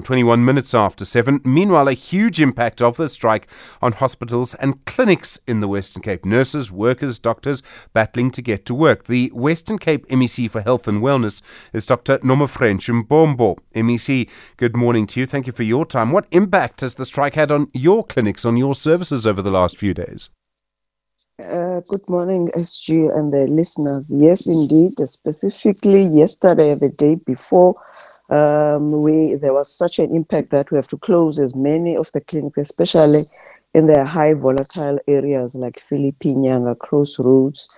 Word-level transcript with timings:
On 0.00 0.04
21 0.04 0.42
minutes 0.46 0.72
after 0.72 1.04
7. 1.04 1.42
Meanwhile, 1.44 1.86
a 1.86 1.92
huge 1.92 2.40
impact 2.40 2.80
of 2.80 2.96
the 2.96 3.06
strike 3.06 3.46
on 3.82 3.92
hospitals 3.92 4.54
and 4.54 4.82
clinics 4.86 5.38
in 5.46 5.60
the 5.60 5.68
Western 5.68 6.00
Cape. 6.02 6.24
Nurses, 6.24 6.72
workers, 6.72 7.18
doctors 7.18 7.62
battling 7.92 8.30
to 8.30 8.40
get 8.40 8.64
to 8.64 8.74
work. 8.74 9.04
The 9.04 9.30
Western 9.34 9.76
Cape 9.78 10.08
MEC 10.08 10.50
for 10.50 10.62
Health 10.62 10.88
and 10.88 11.02
Wellness 11.02 11.42
is 11.74 11.84
Dr. 11.84 12.16
Nomafrench 12.20 12.88
Mbombo. 12.88 13.58
MEC, 13.74 14.30
good 14.56 14.74
morning 14.74 15.06
to 15.08 15.20
you. 15.20 15.26
Thank 15.26 15.46
you 15.46 15.52
for 15.52 15.64
your 15.64 15.84
time. 15.84 16.12
What 16.12 16.28
impact 16.30 16.80
has 16.80 16.94
the 16.94 17.04
strike 17.04 17.34
had 17.34 17.52
on 17.52 17.68
your 17.74 18.02
clinics, 18.02 18.46
on 18.46 18.56
your 18.56 18.74
services 18.74 19.26
over 19.26 19.42
the 19.42 19.50
last 19.50 19.76
few 19.76 19.92
days? 19.92 20.30
Uh, 21.38 21.80
good 21.88 22.06
morning, 22.08 22.48
SG 22.54 23.14
and 23.16 23.32
the 23.32 23.46
listeners. 23.46 24.12
Yes, 24.14 24.46
indeed. 24.46 24.92
Specifically, 25.06 26.02
yesterday, 26.02 26.74
the 26.74 26.88
day 26.90 27.14
before, 27.14 27.76
um, 28.30 29.02
we 29.02 29.34
there 29.34 29.52
was 29.52 29.72
such 29.72 29.98
an 29.98 30.14
impact 30.14 30.50
that 30.50 30.70
we 30.70 30.76
have 30.76 30.88
to 30.88 30.96
close 30.96 31.38
as 31.38 31.54
many 31.54 31.96
of 31.96 32.10
the 32.12 32.20
clinics, 32.20 32.58
especially 32.58 33.22
in 33.74 33.86
the 33.86 34.04
high 34.04 34.34
volatile 34.34 34.98
areas 35.08 35.54
like 35.54 35.80
Philippinyanga, 35.80 36.78
Crossroads, 36.78 37.68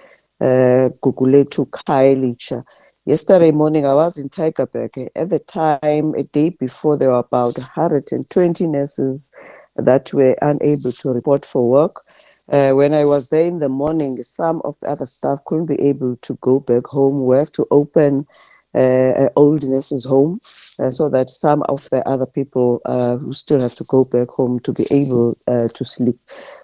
uh, 0.40 0.90
Guguletu, 1.02 1.66
Khayelitsha. 1.68 2.64
Yesterday 3.04 3.50
morning, 3.50 3.84
I 3.84 3.94
was 3.94 4.16
in 4.16 4.28
Tygerberg. 4.28 5.08
At 5.16 5.30
the 5.30 5.40
time, 5.40 6.14
a 6.14 6.22
day 6.22 6.50
before, 6.50 6.96
there 6.96 7.10
were 7.10 7.18
about 7.18 7.58
120 7.58 8.66
nurses 8.66 9.32
that 9.76 10.12
were 10.12 10.36
unable 10.40 10.92
to 10.92 11.10
report 11.10 11.44
for 11.44 11.68
work. 11.68 12.04
Uh, 12.48 12.70
when 12.72 12.92
I 12.94 13.04
was 13.04 13.30
there 13.30 13.44
in 13.44 13.58
the 13.58 13.68
morning, 13.68 14.22
some 14.22 14.60
of 14.64 14.78
the 14.80 14.88
other 14.88 15.06
staff 15.06 15.44
couldn't 15.46 15.66
be 15.66 15.80
able 15.80 16.16
to 16.16 16.34
go 16.42 16.60
back 16.60 16.86
home. 16.86 17.24
We 17.24 17.36
have 17.36 17.52
to 17.52 17.66
open 17.70 18.26
old 18.74 19.62
nurses' 19.62 20.04
home 20.04 20.40
uh, 20.78 20.90
so 20.90 21.08
that 21.08 21.28
some 21.28 21.62
of 21.68 21.88
the 21.90 22.06
other 22.08 22.26
people 22.26 22.80
uh, 22.84 23.16
who 23.16 23.32
still 23.32 23.60
have 23.60 23.74
to 23.74 23.84
go 23.84 24.04
back 24.04 24.28
home 24.28 24.58
to 24.60 24.72
be 24.72 24.86
able 24.90 25.36
uh, 25.46 25.68
to 25.74 25.84
sleep. 25.84 26.18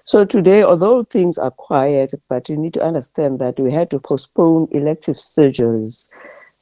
So 0.04 0.24
today, 0.24 0.62
although 0.62 1.02
things 1.02 1.38
are 1.38 1.50
quiet, 1.50 2.14
but 2.28 2.48
you 2.48 2.56
need 2.56 2.74
to 2.74 2.82
understand 2.82 3.38
that 3.40 3.58
we 3.58 3.70
had 3.70 3.90
to 3.90 3.98
postpone 3.98 4.68
elective 4.70 5.16
surgeries 5.16 6.08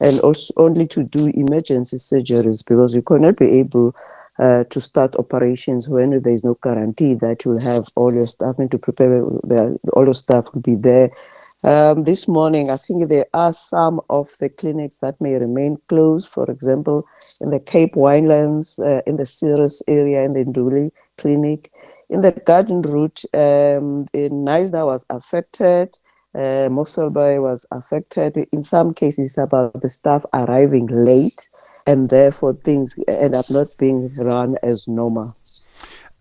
and 0.00 0.20
also 0.20 0.52
only 0.56 0.86
to 0.88 1.04
do 1.04 1.28
emergency 1.34 1.96
surgeries 1.96 2.64
because 2.66 2.94
we 2.94 3.02
could 3.02 3.20
not 3.22 3.36
be 3.36 3.46
able 3.46 3.94
uh, 4.38 4.64
to 4.64 4.80
start 4.80 5.14
operations 5.16 5.88
when 5.88 6.10
there 6.20 6.32
is 6.32 6.44
no 6.44 6.58
guarantee 6.62 7.14
that 7.14 7.44
you'll 7.44 7.58
have 7.58 7.86
all 7.94 8.12
your 8.12 8.26
staff 8.26 8.58
and 8.58 8.70
to 8.70 8.78
prepare 8.78 9.22
all 9.22 10.04
your 10.04 10.14
staff 10.14 10.52
will 10.52 10.60
be 10.60 10.74
there. 10.74 11.10
Um, 11.64 12.04
this 12.04 12.28
morning, 12.28 12.70
I 12.70 12.76
think 12.76 13.08
there 13.08 13.26
are 13.34 13.52
some 13.52 14.00
of 14.08 14.30
the 14.38 14.48
clinics 14.48 14.98
that 14.98 15.20
may 15.20 15.34
remain 15.34 15.78
closed. 15.88 16.28
For 16.28 16.48
example, 16.50 17.06
in 17.40 17.50
the 17.50 17.58
Cape 17.58 17.94
Winelands, 17.94 18.78
uh, 18.78 19.02
in 19.06 19.16
the 19.16 19.26
Ceres 19.26 19.82
area, 19.88 20.22
in 20.22 20.34
the 20.34 20.44
Nduli 20.44 20.92
Clinic, 21.18 21.72
in 22.08 22.20
the 22.20 22.32
Garden 22.32 22.82
Route, 22.82 23.24
um, 23.34 24.04
the 24.12 24.28
Knysna 24.30 24.86
was 24.86 25.04
affected. 25.10 25.98
Uh, 26.34 26.68
Bay 27.10 27.38
was 27.38 27.66
affected. 27.72 28.46
In 28.52 28.62
some 28.62 28.92
cases, 28.92 29.38
about 29.38 29.80
the 29.80 29.88
staff 29.88 30.24
arriving 30.34 30.86
late 30.86 31.48
and 31.86 32.10
therefore 32.10 32.52
things 32.52 32.98
end 33.08 33.34
up 33.34 33.46
not 33.50 33.76
being 33.78 34.14
run 34.16 34.56
as 34.62 34.86
normal. 34.86 35.34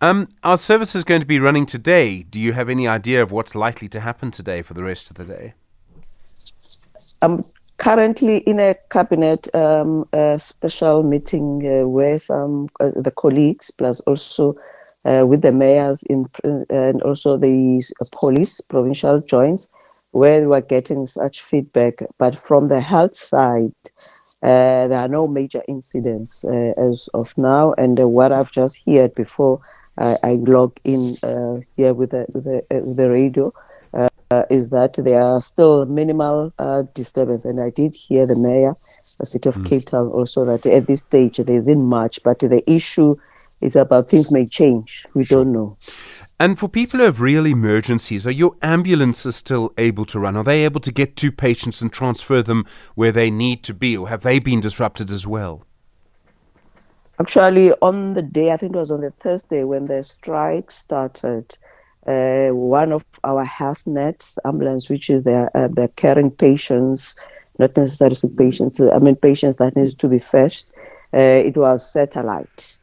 Um, 0.00 0.28
our 0.42 0.58
service 0.58 0.94
is 0.94 1.04
going 1.04 1.22
to 1.22 1.26
be 1.26 1.38
running 1.38 1.64
today. 1.64 2.22
Do 2.22 2.38
you 2.40 2.52
have 2.52 2.68
any 2.68 2.86
idea 2.86 3.22
of 3.22 3.32
what's 3.32 3.54
likely 3.54 3.88
to 3.88 4.00
happen 4.00 4.30
today 4.30 4.60
for 4.60 4.74
the 4.74 4.84
rest 4.84 5.10
of 5.10 5.16
the 5.16 5.24
day? 5.24 5.54
I'm 7.22 7.40
currently 7.78 8.38
in 8.38 8.60
a 8.60 8.74
cabinet 8.90 9.54
um, 9.54 10.06
a 10.12 10.38
special 10.38 11.02
meeting 11.02 11.62
uh, 11.66 11.88
where 11.88 12.18
some 12.18 12.68
uh, 12.80 12.90
the 12.94 13.10
colleagues 13.10 13.70
plus 13.70 14.00
also 14.00 14.54
uh, 15.06 15.24
with 15.26 15.40
the 15.40 15.52
mayors 15.52 16.02
in 16.04 16.26
and 16.44 17.02
also 17.02 17.38
the 17.38 17.82
police 18.12 18.60
provincial 18.60 19.20
joints 19.20 19.70
where 20.10 20.48
we're 20.48 20.60
getting 20.60 21.06
such 21.06 21.42
feedback. 21.42 22.02
But 22.18 22.38
from 22.38 22.68
the 22.68 22.80
health 22.80 23.14
side, 23.14 23.72
uh, 24.42 24.88
there 24.88 24.98
are 24.98 25.08
no 25.08 25.26
major 25.26 25.62
incidents 25.68 26.44
uh, 26.44 26.72
as 26.76 27.08
of 27.14 27.36
now, 27.36 27.74
and 27.78 28.00
uh, 28.00 28.08
what 28.08 28.32
I've 28.32 28.52
just 28.52 28.80
heard 28.86 29.14
before 29.14 29.60
I 29.98 30.36
log 30.46 30.76
in 30.84 31.16
here 31.76 31.94
with 31.94 32.10
the, 32.10 32.26
with 32.34 32.44
the, 32.44 32.62
with 32.70 32.96
the 32.98 33.08
radio 33.08 33.50
uh, 34.30 34.42
is 34.50 34.70
that 34.70 34.94
there 34.94 35.20
are 35.20 35.40
still 35.40 35.86
minimal 35.86 36.52
uh, 36.58 36.82
disturbance. 36.94 37.44
And 37.44 37.60
I 37.60 37.70
did 37.70 37.94
hear 37.94 38.26
the 38.26 38.36
mayor, 38.36 38.74
the 39.18 39.26
city 39.26 39.48
of 39.48 39.56
mm. 39.56 39.66
Cape 39.66 39.86
Town, 39.86 40.08
also 40.08 40.44
that 40.44 40.66
at 40.66 40.86
this 40.86 41.02
stage 41.02 41.36
there 41.36 41.56
isn't 41.56 41.82
much, 41.82 42.22
but 42.22 42.40
the 42.40 42.62
issue 42.70 43.16
is 43.60 43.76
about 43.76 44.08
things 44.08 44.32
may 44.32 44.46
change. 44.46 45.06
We 45.14 45.24
don't 45.24 45.52
know. 45.52 45.76
And 46.38 46.58
for 46.58 46.68
people 46.68 46.98
who 46.98 47.06
have 47.06 47.20
real 47.20 47.46
emergencies, 47.46 48.26
are 48.26 48.30
your 48.30 48.56
ambulances 48.60 49.36
still 49.36 49.72
able 49.78 50.04
to 50.06 50.20
run? 50.20 50.36
Are 50.36 50.44
they 50.44 50.64
able 50.64 50.80
to 50.80 50.92
get 50.92 51.16
to 51.16 51.32
patients 51.32 51.80
and 51.80 51.90
transfer 51.90 52.42
them 52.42 52.66
where 52.94 53.12
they 53.12 53.30
need 53.30 53.62
to 53.64 53.72
be, 53.72 53.96
or 53.96 54.10
have 54.10 54.20
they 54.20 54.38
been 54.38 54.60
disrupted 54.60 55.10
as 55.10 55.26
well? 55.26 55.64
Actually, 57.18 57.72
on 57.80 58.12
the 58.12 58.20
day, 58.20 58.52
I 58.52 58.58
think 58.58 58.74
it 58.74 58.78
was 58.78 58.90
on 58.90 59.00
the 59.00 59.12
Thursday 59.12 59.64
when 59.64 59.86
the 59.86 60.02
strike 60.02 60.70
started, 60.70 61.56
uh, 62.06 62.48
one 62.48 62.92
of 62.92 63.02
our 63.24 63.42
health 63.42 63.86
nets 63.86 64.38
ambulance, 64.44 64.90
which 64.90 65.08
is 65.08 65.24
the 65.24 65.48
uh, 65.54 65.86
caring 65.96 66.30
patients, 66.30 67.16
not 67.58 67.74
necessarily 67.74 68.36
patients, 68.36 68.78
I 68.78 68.98
mean 68.98 69.16
patients 69.16 69.56
that 69.56 69.74
need 69.74 69.98
to 69.98 70.08
be 70.08 70.18
fetched, 70.18 70.68
uh, 71.14 71.18
it 71.18 71.56
was 71.56 71.90
satellite. 71.90 72.76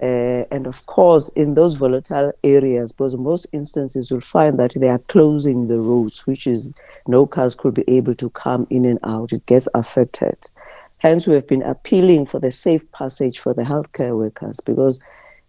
Uh, 0.00 0.44
and 0.50 0.66
of 0.66 0.86
course, 0.86 1.28
in 1.30 1.54
those 1.54 1.74
volatile 1.74 2.32
areas, 2.44 2.92
because 2.92 3.16
most 3.16 3.46
instances 3.52 4.10
you'll 4.10 4.20
find 4.20 4.58
that 4.58 4.74
they 4.76 4.88
are 4.88 5.00
closing 5.00 5.68
the 5.68 5.78
roads, 5.78 6.26
which 6.26 6.46
is 6.46 6.70
no 7.06 7.26
cars 7.26 7.54
could 7.54 7.74
be 7.74 7.84
able 7.88 8.14
to 8.14 8.30
come 8.30 8.66
in 8.70 8.84
and 8.84 8.98
out. 9.02 9.32
It 9.32 9.44
gets 9.46 9.68
affected. 9.74 10.36
Hence, 10.98 11.26
we 11.26 11.34
have 11.34 11.46
been 11.46 11.62
appealing 11.62 12.26
for 12.26 12.40
the 12.40 12.52
safe 12.52 12.90
passage 12.92 13.38
for 13.38 13.54
the 13.54 13.62
healthcare 13.62 14.16
workers 14.16 14.60
because 14.60 15.00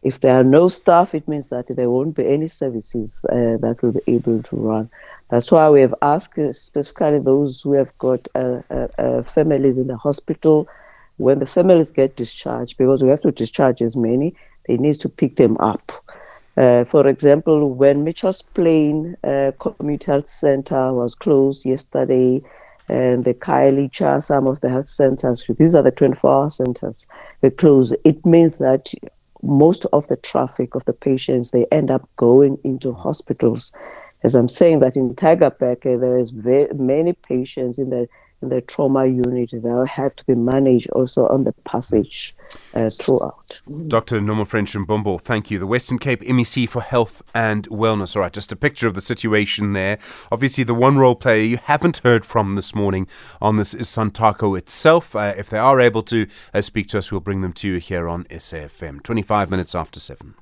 if 0.04 0.22
there 0.22 0.40
are 0.40 0.44
no 0.44 0.68
staff, 0.68 1.14
it 1.14 1.28
means 1.28 1.50
that 1.50 1.66
there 1.68 1.90
won't 1.90 2.16
be 2.16 2.26
any 2.26 2.48
services 2.48 3.26
uh, 3.26 3.58
that 3.60 3.78
will 3.82 3.92
be 3.92 4.02
able 4.08 4.42
to 4.44 4.56
run. 4.56 4.90
That's 5.30 5.52
why 5.52 5.70
we 5.70 5.82
have 5.82 5.94
asked 6.02 6.38
uh, 6.40 6.54
specifically 6.54 7.20
those 7.20 7.62
who 7.62 7.74
have 7.74 7.96
got 7.98 8.28
uh, 8.34 8.62
uh, 8.70 8.88
uh 8.98 9.24
families 9.24 9.78
in 9.78 9.88
the 9.88 9.98
hospital 9.98 10.68
when 11.20 11.40
the 11.40 11.46
families 11.46 11.92
get 11.92 12.16
discharged, 12.16 12.78
because 12.78 13.04
we 13.04 13.10
have 13.10 13.22
to 13.22 13.32
discharge 13.32 13.82
as 13.82 13.96
many, 13.96 14.34
they 14.68 14.78
need 14.78 14.96
to 14.96 15.10
pick 15.10 15.36
them 15.36 15.58
up. 15.58 15.92
Uh, 16.58 16.84
for 16.86 17.08
example, 17.08 17.70
when 17.70 18.04
Mitchell's 18.04 18.42
Plain 18.42 19.16
uh, 19.24 19.52
Community 19.60 20.06
Health 20.06 20.28
Center 20.28 20.94
was 20.94 21.16
closed 21.16 21.66
yesterday, 21.66 22.42
and 22.88 23.24
the 23.24 23.34
Khayelitsha, 23.34 24.24
some 24.24 24.48
of 24.48 24.60
the 24.62 24.70
health 24.70 24.88
centers, 24.88 25.46
these 25.60 25.76
are 25.76 25.84
the 25.84 25.92
24 25.92 26.32
hour 26.32 26.50
centers, 26.50 27.08
they 27.42 27.50
close. 27.52 27.94
It 28.04 28.26
means 28.26 28.58
that 28.58 28.92
most 29.42 29.86
of 29.94 30.08
the 30.08 30.18
traffic 30.18 30.74
of 30.76 30.84
the 30.86 30.94
patients, 30.94 31.52
they 31.52 31.66
end 31.72 31.92
up 31.92 32.10
going 32.18 32.58
into 32.64 32.94
hospitals. 32.94 33.72
As 34.24 34.36
I'm 34.36 34.50
saying 34.50 34.80
that 34.80 34.96
in 34.96 35.16
Tygerberg, 35.16 35.86
uh, 35.86 36.00
there 36.00 36.18
is 36.18 36.32
very 36.32 36.68
many 36.74 37.14
patients 37.14 37.80
in 37.80 37.90
the 37.90 38.08
in 38.42 38.50
the 38.50 38.62
trauma 38.62 39.06
unit 39.06 39.52
that 39.52 39.88
have 39.92 40.16
to 40.16 40.24
be 40.26 40.36
managed 40.36 40.90
also 40.92 41.28
on 41.28 41.44
the 41.44 41.52
passage 41.66 42.34
uh, 42.74 42.90
throughout. 42.90 43.62
Dr. 43.88 44.22
Nomafrench 44.22 44.86
Mbombo, 44.86 45.20
thank 45.20 45.52
you. 45.52 45.60
The 45.60 45.68
Western 45.68 46.00
Cape 46.00 46.22
MEC 46.22 46.70
for 46.70 46.82
Health 46.82 47.22
and 47.34 47.68
Wellness. 47.70 48.16
All 48.16 48.22
right, 48.22 48.32
just 48.32 48.52
a 48.52 48.56
picture 48.56 48.88
of 48.88 48.94
the 48.94 49.02
situation 49.02 49.74
there. 49.74 49.98
Obviously, 50.32 50.64
the 50.64 50.74
one 50.74 50.98
role 50.98 51.16
player 51.16 51.44
you 51.44 51.58
haven't 51.58 52.00
heard 52.00 52.26
from 52.26 52.56
this 52.56 52.74
morning 52.74 53.08
on 53.42 53.58
this 53.58 53.74
is 53.74 53.88
Santaco 53.88 54.58
itself. 54.58 55.16
Uh, 55.16 55.34
if 55.38 55.50
they 55.50 55.58
are 55.60 55.80
able 55.80 56.04
to 56.04 56.28
uh, 56.54 56.62
speak 56.62 56.88
to 56.90 56.98
us, 56.98 57.12
we'll 57.12 57.22
bring 57.22 57.42
them 57.42 57.54
to 57.54 57.68
you 57.68 57.78
here 57.80 58.08
on 58.08 58.24
SAFM. 58.26 59.04
25 59.04 59.50
minutes 59.50 59.76
after 59.76 60.00
7. 60.00 60.36